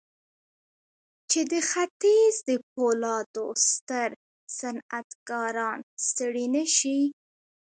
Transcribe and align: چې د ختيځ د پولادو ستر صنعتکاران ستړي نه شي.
چې 1.29 1.39
د 1.51 1.53
ختيځ 1.69 2.35
د 2.49 2.51
پولادو 2.71 3.45
ستر 3.69 4.09
صنعتکاران 4.57 5.79
ستړي 6.07 6.45
نه 6.55 6.65
شي. 6.75 6.99